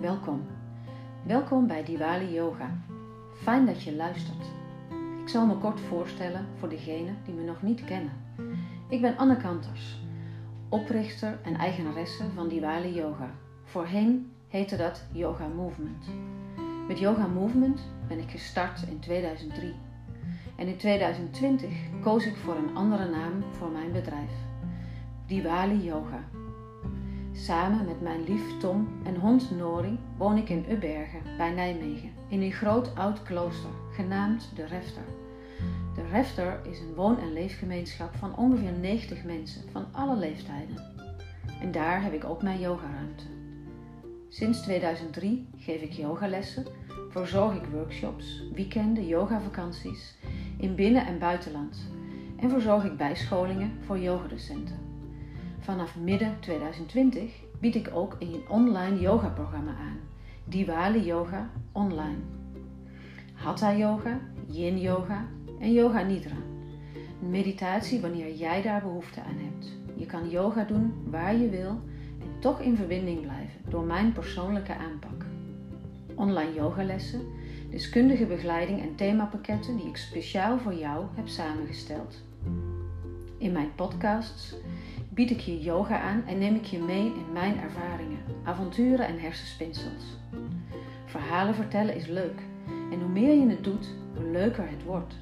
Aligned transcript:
Welkom. 0.00 0.46
Welkom 1.22 1.66
bij 1.66 1.84
Diwali 1.84 2.32
Yoga. 2.32 2.78
Fijn 3.42 3.66
dat 3.66 3.82
je 3.82 3.94
luistert. 3.94 4.44
Ik 5.22 5.28
zal 5.28 5.46
me 5.46 5.54
kort 5.54 5.80
voorstellen 5.80 6.46
voor 6.58 6.68
degenen 6.68 7.16
die 7.24 7.34
me 7.34 7.42
nog 7.42 7.62
niet 7.62 7.84
kennen. 7.84 8.12
Ik 8.88 9.00
ben 9.00 9.16
Anne 9.16 9.36
Kanters, 9.36 10.00
oprichter 10.68 11.38
en 11.42 11.54
eigenaresse 11.54 12.24
van 12.34 12.48
Diwali 12.48 12.94
Yoga. 12.94 13.30
Voorheen 13.64 14.32
heette 14.48 14.76
dat 14.76 15.04
Yoga 15.12 15.46
Movement. 15.46 16.04
Met 16.88 16.98
Yoga 16.98 17.26
Movement 17.26 17.80
ben 18.08 18.18
ik 18.18 18.30
gestart 18.30 18.82
in 18.88 18.98
2003. 18.98 19.74
En 20.56 20.66
in 20.66 20.76
2020 20.76 21.70
koos 22.02 22.26
ik 22.26 22.36
voor 22.36 22.56
een 22.56 22.76
andere 22.76 23.08
naam 23.08 23.44
voor 23.50 23.70
mijn 23.70 23.92
bedrijf. 23.92 24.32
Diwali 25.26 25.84
Yoga. 25.84 26.24
Samen 27.32 27.84
met 27.84 28.00
mijn 28.00 28.24
lief 28.24 28.58
Tom 28.58 28.88
en 29.04 29.16
hond 29.16 29.50
Nori 29.50 29.98
woon 30.16 30.36
ik 30.36 30.48
in 30.48 30.64
Ubbergen 30.70 31.20
bij 31.36 31.50
Nijmegen 31.50 32.10
in 32.28 32.42
een 32.42 32.52
groot 32.52 32.94
oud 32.94 33.22
klooster 33.22 33.70
genaamd 33.92 34.50
De 34.54 34.66
Refter. 34.66 35.02
De 35.94 36.06
Refter 36.10 36.60
is 36.70 36.80
een 36.80 36.94
woon- 36.94 37.18
en 37.18 37.32
leefgemeenschap 37.32 38.14
van 38.14 38.36
ongeveer 38.36 38.72
90 38.72 39.24
mensen 39.24 39.62
van 39.70 39.86
alle 39.92 40.16
leeftijden. 40.16 40.76
En 41.60 41.72
daar 41.72 42.02
heb 42.02 42.12
ik 42.12 42.24
ook 42.24 42.42
mijn 42.42 42.60
yogaruimte. 42.60 43.24
Sinds 44.28 44.62
2003 44.62 45.48
geef 45.56 45.80
ik 45.80 45.92
yogalessen, 45.92 46.66
verzorg 47.10 47.54
ik 47.54 47.64
workshops, 47.72 48.42
weekenden, 48.54 49.06
yogavakanties 49.06 50.16
in 50.58 50.74
binnen- 50.74 51.06
en 51.06 51.18
buitenland 51.18 51.90
en 52.36 52.50
verzorg 52.50 52.84
ik 52.84 52.96
bijscholingen 52.96 53.72
voor 53.86 53.98
yogadocenten. 53.98 54.89
Vanaf 55.70 55.96
midden 55.96 56.36
2020 56.40 57.32
bied 57.60 57.74
ik 57.74 57.90
ook 57.94 58.16
een 58.18 58.42
online 58.48 59.00
yogaprogramma 59.00 59.70
aan, 59.70 59.98
Diwali 60.44 61.04
Yoga 61.04 61.50
Online. 61.72 62.18
Hatha 63.34 63.74
Yoga, 63.74 64.20
Yin 64.46 64.80
Yoga 64.80 65.26
en 65.60 65.72
Yoga 65.72 66.02
Nidra. 66.02 66.36
Meditatie 67.18 68.00
wanneer 68.00 68.34
jij 68.34 68.62
daar 68.62 68.80
behoefte 68.80 69.22
aan 69.22 69.36
hebt. 69.38 69.72
Je 69.96 70.06
kan 70.06 70.30
yoga 70.30 70.64
doen 70.64 70.94
waar 71.10 71.36
je 71.36 71.48
wil 71.48 71.80
en 72.20 72.40
toch 72.40 72.60
in 72.60 72.76
verbinding 72.76 73.20
blijven 73.20 73.60
door 73.68 73.84
mijn 73.84 74.12
persoonlijke 74.12 74.74
aanpak. 74.74 75.24
Online 76.14 76.54
yogalessen, 76.54 77.20
deskundige 77.70 78.26
begeleiding 78.26 78.80
en 78.80 78.94
themapakketten 78.94 79.76
die 79.76 79.86
ik 79.86 79.96
speciaal 79.96 80.58
voor 80.58 80.74
jou 80.74 81.06
heb 81.14 81.28
samengesteld. 81.28 82.22
In 83.38 83.52
mijn 83.52 83.74
podcasts 83.74 84.54
bied 85.10 85.30
ik 85.30 85.40
je 85.40 85.60
yoga 85.60 86.00
aan 86.00 86.22
en 86.26 86.38
neem 86.38 86.54
ik 86.54 86.64
je 86.64 86.78
mee 86.78 87.04
in 87.04 87.32
mijn 87.32 87.60
ervaringen, 87.60 88.18
avonturen 88.44 89.06
en 89.06 89.18
hersenspinsels. 89.18 90.04
Verhalen 91.04 91.54
vertellen 91.54 91.94
is 91.94 92.06
leuk 92.06 92.40
en 92.90 93.00
hoe 93.00 93.08
meer 93.08 93.34
je 93.34 93.48
het 93.48 93.64
doet, 93.64 93.94
hoe 94.16 94.30
leuker 94.30 94.68
het 94.68 94.84
wordt. 94.84 95.14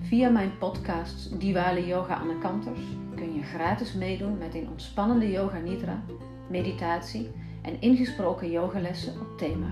Via 0.00 0.28
mijn 0.28 0.58
podcast 0.58 1.40
Diwali 1.40 1.86
Yoga 1.86 2.14
Anne 2.14 2.38
Kanters 2.38 2.80
kun 3.14 3.34
je 3.34 3.42
gratis 3.42 3.92
meedoen 3.92 4.38
met 4.38 4.54
een 4.54 4.68
ontspannende 4.70 5.30
yoga 5.30 5.58
nidra, 5.58 6.02
meditatie 6.50 7.30
en 7.62 7.80
ingesproken 7.80 8.50
yogalessen 8.50 9.20
op 9.20 9.38
thema. 9.38 9.70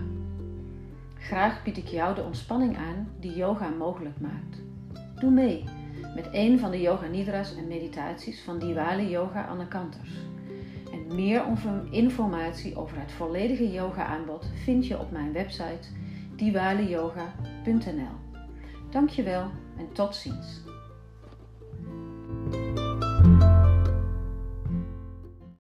Graag 1.19 1.63
bied 1.63 1.77
ik 1.77 1.87
jou 1.87 2.15
de 2.15 2.23
ontspanning 2.23 2.77
aan 2.77 3.09
die 3.21 3.35
yoga 3.35 3.69
mogelijk 3.69 4.21
maakt. 4.21 4.63
Doe 5.21 5.31
mee 5.31 5.65
met 6.15 6.29
een 6.33 6.59
van 6.59 6.71
de 6.71 6.81
yoga 6.81 7.07
nidras 7.07 7.57
en 7.57 7.67
meditaties 7.67 8.43
van 8.43 8.59
Diwali 8.59 9.09
Yoga 9.09 9.45
Anne 9.45 9.69
Kanters. 9.69 10.11
En 10.93 11.15
meer 11.15 11.45
informatie 11.91 12.77
over 12.77 12.99
het 12.99 13.13
volledige 13.13 13.71
yoga 13.71 14.07
aanbod 14.07 14.47
vind 14.65 14.87
je 14.87 14.99
op 14.99 15.11
mijn 15.11 15.33
website 15.33 15.89
diwaliyoga.nl. 16.37 18.41
Dankjewel 18.91 19.51
en 19.77 19.93
tot 19.93 20.17
ziens. 20.17 20.63